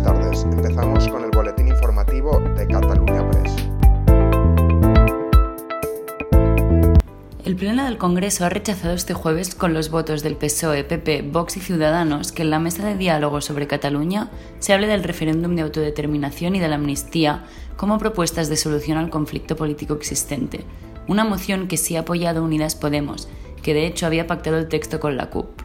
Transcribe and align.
buenas 0.00 0.02
tardes. 0.02 0.44
Empezamos 0.44 1.08
con 1.08 1.24
el 1.24 1.30
boletín 1.30 1.68
informativo 1.68 2.40
de 2.40 2.66
Cataluña 2.66 3.30
Press. 3.30 3.54
El 7.44 7.56
Pleno 7.56 7.84
del 7.84 7.98
Congreso 7.98 8.44
ha 8.44 8.48
rechazado 8.48 8.94
este 8.94 9.14
jueves 9.14 9.54
con 9.54 9.74
los 9.74 9.90
votos 9.90 10.22
del 10.22 10.36
PSOE, 10.36 10.82
PP, 10.82 11.28
Vox 11.30 11.58
y 11.58 11.60
Ciudadanos 11.60 12.32
que 12.32 12.42
en 12.42 12.50
la 12.50 12.58
mesa 12.58 12.84
de 12.84 12.96
diálogo 12.96 13.40
sobre 13.40 13.66
Cataluña 13.66 14.30
se 14.58 14.72
hable 14.72 14.86
del 14.86 15.04
referéndum 15.04 15.54
de 15.54 15.62
autodeterminación 15.62 16.56
y 16.56 16.60
de 16.60 16.68
la 16.68 16.76
amnistía 16.76 17.44
como 17.76 17.98
propuestas 17.98 18.48
de 18.48 18.56
solución 18.56 18.98
al 18.98 19.10
conflicto 19.10 19.54
político 19.54 19.94
existente, 19.94 20.64
una 21.06 21.24
moción 21.24 21.68
que 21.68 21.76
sí 21.76 21.96
ha 21.96 22.00
apoyado 22.00 22.42
Unidas 22.42 22.74
Podemos, 22.74 23.28
que 23.62 23.74
de 23.74 23.86
hecho 23.86 24.06
había 24.06 24.26
pactado 24.26 24.58
el 24.58 24.68
texto 24.68 24.98
con 24.98 25.16
la 25.16 25.30
CUP. 25.30 25.63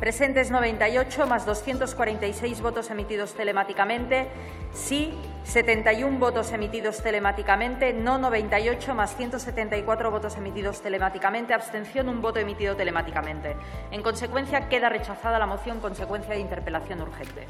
Presentes 0.00 0.50
98 0.50 1.26
más 1.26 1.44
246 1.44 2.62
votos 2.62 2.90
emitidos 2.90 3.34
telemáticamente. 3.34 4.28
Sí, 4.72 5.12
71 5.44 6.18
votos 6.18 6.52
emitidos 6.52 7.02
telemáticamente. 7.02 7.92
No 7.92 8.16
98 8.16 8.94
más 8.94 9.14
174 9.14 10.10
votos 10.10 10.38
emitidos 10.38 10.80
telemáticamente. 10.80 11.52
Abstención, 11.52 12.08
un 12.08 12.22
voto 12.22 12.38
emitido 12.38 12.74
telemáticamente. 12.76 13.56
En 13.90 14.02
consecuencia, 14.02 14.70
queda 14.70 14.88
rechazada 14.88 15.38
la 15.38 15.44
moción 15.44 15.80
consecuencia 15.80 16.32
de 16.32 16.40
interpelación 16.40 17.02
urgente. 17.02 17.46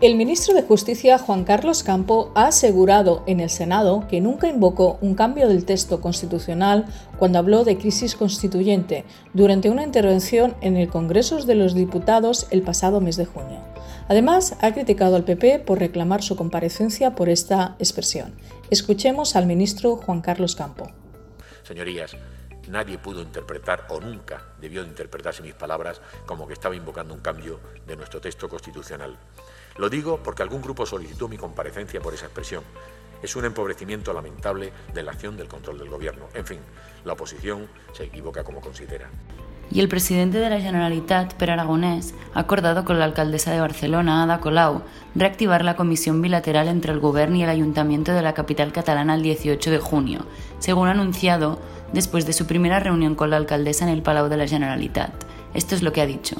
El 0.00 0.16
ministro 0.16 0.54
de 0.54 0.62
Justicia, 0.62 1.18
Juan 1.18 1.44
Carlos 1.44 1.82
Campo, 1.82 2.32
ha 2.34 2.46
asegurado 2.46 3.22
en 3.26 3.38
el 3.38 3.50
Senado 3.50 4.06
que 4.08 4.22
nunca 4.22 4.48
invocó 4.48 4.96
un 5.02 5.14
cambio 5.14 5.46
del 5.46 5.66
texto 5.66 6.00
constitucional 6.00 6.86
cuando 7.18 7.38
habló 7.38 7.64
de 7.64 7.76
crisis 7.76 8.14
constituyente 8.16 9.04
durante 9.34 9.68
una 9.68 9.82
intervención 9.82 10.56
en 10.62 10.78
el 10.78 10.88
Congreso 10.88 11.44
de 11.44 11.54
los 11.54 11.74
Diputados 11.74 12.46
el 12.50 12.62
pasado 12.62 13.02
mes 13.02 13.16
de 13.16 13.26
junio. 13.26 13.58
Además, 14.08 14.56
ha 14.62 14.72
criticado 14.72 15.16
al 15.16 15.24
PP 15.24 15.58
por 15.58 15.78
reclamar 15.78 16.22
su 16.22 16.34
comparecencia 16.34 17.14
por 17.14 17.28
esta 17.28 17.76
expresión. 17.78 18.32
Escuchemos 18.70 19.36
al 19.36 19.44
ministro 19.44 19.96
Juan 19.96 20.22
Carlos 20.22 20.56
Campo. 20.56 20.90
Señorías, 21.62 22.16
nadie 22.68 22.98
pudo 22.98 23.22
interpretar 23.22 23.86
o 23.88 24.00
nunca 24.00 24.42
debió 24.60 24.82
interpretarse 24.82 25.42
mis 25.42 25.54
palabras 25.54 26.00
como 26.26 26.46
que 26.46 26.54
estaba 26.54 26.76
invocando 26.76 27.14
un 27.14 27.20
cambio 27.20 27.60
de 27.86 27.96
nuestro 27.96 28.20
texto 28.20 28.48
constitucional. 28.48 29.16
Lo 29.76 29.88
digo 29.88 30.20
porque 30.22 30.42
algún 30.42 30.62
grupo 30.62 30.86
solicitó 30.86 31.28
mi 31.28 31.36
comparecencia 31.36 32.00
por 32.00 32.14
esa 32.14 32.26
expresión. 32.26 32.64
Es 33.22 33.36
un 33.36 33.44
empobrecimiento 33.44 34.12
lamentable 34.12 34.72
de 34.94 35.02
la 35.02 35.12
acción 35.12 35.36
del 35.36 35.48
control 35.48 35.78
del 35.78 35.90
Gobierno. 35.90 36.28
En 36.34 36.46
fin, 36.46 36.60
la 37.04 37.12
oposición 37.12 37.68
se 37.92 38.04
equivoca 38.04 38.44
como 38.44 38.60
considera. 38.60 39.08
Y 39.72 39.78
el 39.78 39.88
presidente 39.88 40.38
de 40.38 40.50
la 40.50 40.60
Generalitat, 40.60 41.34
Per 41.34 41.48
Aragonés, 41.48 42.12
ha 42.34 42.40
acordado 42.40 42.84
con 42.84 42.98
la 42.98 43.04
alcaldesa 43.04 43.52
de 43.52 43.60
Barcelona, 43.60 44.24
Ada 44.24 44.40
Colau, 44.40 44.82
reactivar 45.14 45.64
la 45.64 45.76
comisión 45.76 46.20
bilateral 46.20 46.66
entre 46.66 46.92
el 46.92 46.98
Gobierno 46.98 47.36
y 47.36 47.44
el 47.44 47.50
Ayuntamiento 47.50 48.12
de 48.12 48.22
la 48.22 48.34
capital 48.34 48.72
catalana 48.72 49.14
el 49.14 49.22
18 49.22 49.70
de 49.70 49.78
junio, 49.78 50.26
según 50.60 50.88
ha 50.88 50.92
anunciado 50.92 51.58
después 51.92 52.24
de 52.26 52.32
su 52.32 52.46
primera 52.46 52.78
reunión 52.78 53.16
con 53.16 53.30
la 53.30 53.36
alcaldesa 53.36 53.84
en 53.84 53.90
el 53.90 54.02
Palau 54.02 54.28
de 54.28 54.36
la 54.36 54.46
Generalitat. 54.46 55.12
Esto 55.52 55.74
es 55.74 55.82
lo 55.82 55.92
que 55.92 56.00
ha 56.00 56.06
dicho. 56.06 56.36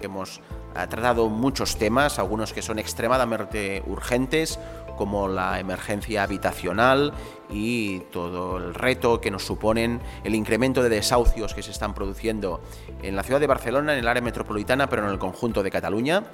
Hemos 0.00 0.40
ha 0.74 0.86
tratado 0.86 1.28
muchos 1.28 1.76
temas, 1.76 2.18
algunos 2.18 2.52
que 2.52 2.62
son 2.62 2.78
extremadamente 2.78 3.82
urgentes, 3.86 4.58
como 4.96 5.28
la 5.28 5.58
emergencia 5.58 6.22
habitacional 6.22 7.12
y 7.50 8.00
todo 8.10 8.58
el 8.58 8.74
reto 8.74 9.20
que 9.20 9.30
nos 9.30 9.44
suponen 9.44 10.00
el 10.22 10.34
incremento 10.34 10.82
de 10.82 10.88
desahucios 10.88 11.54
que 11.54 11.62
se 11.62 11.70
están 11.70 11.94
produciendo 11.94 12.60
en 13.02 13.16
la 13.16 13.22
ciudad 13.22 13.40
de 13.40 13.46
Barcelona, 13.46 13.94
en 13.94 14.00
el 14.00 14.08
área 14.08 14.22
metropolitana, 14.22 14.88
pero 14.88 15.04
en 15.04 15.10
el 15.10 15.18
conjunto 15.18 15.62
de 15.62 15.70
Cataluña. 15.70 16.24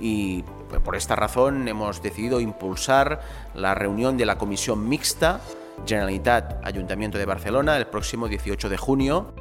Y 0.00 0.42
pues, 0.68 0.80
por 0.80 0.96
esta 0.96 1.16
razón 1.16 1.68
hemos 1.68 2.02
decidido 2.02 2.40
impulsar 2.40 3.20
la 3.54 3.74
reunión 3.74 4.16
de 4.16 4.26
la 4.26 4.38
Comisión 4.38 4.88
Mixta 4.88 5.40
Generalitat 5.86 6.64
Ayuntamiento 6.64 7.18
de 7.18 7.26
Barcelona 7.26 7.76
el 7.76 7.86
próximo 7.86 8.28
18 8.28 8.68
de 8.68 8.76
junio. 8.76 9.34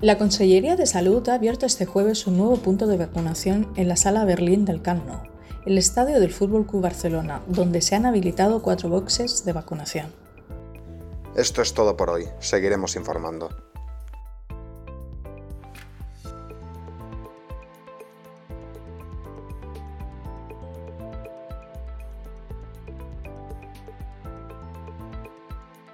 La 0.00 0.18
Consellería 0.18 0.76
de 0.76 0.86
Salud 0.86 1.28
ha 1.28 1.34
abierto 1.34 1.66
este 1.66 1.86
jueves 1.86 2.26
un 2.26 2.36
nuevo 2.36 2.56
punto 2.56 2.86
de 2.86 2.96
vacunación 2.96 3.72
en 3.76 3.88
la 3.88 3.96
Sala 3.96 4.24
Berlín 4.24 4.64
del 4.64 4.82
Camp 4.82 5.06
Nou, 5.06 5.20
el 5.66 5.78
estadio 5.78 6.20
del 6.20 6.32
Fútbol 6.32 6.66
Club 6.66 6.82
Barcelona, 6.82 7.42
donde 7.46 7.80
se 7.80 7.94
han 7.94 8.04
habilitado 8.04 8.60
cuatro 8.60 8.88
boxes 8.88 9.44
de 9.44 9.52
vacunación. 9.52 10.12
Esto 11.36 11.62
es 11.62 11.74
todo 11.74 11.96
por 11.96 12.10
hoy. 12.10 12.28
Seguiremos 12.38 12.96
informando. 12.96 13.50